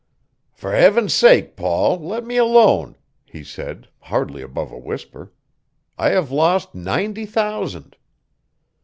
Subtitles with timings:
[0.51, 5.31] "For Heaven's sake, Paul, let me alone," he said, hardly above a whisper.
[5.95, 7.97] "I have lost ninety thousand."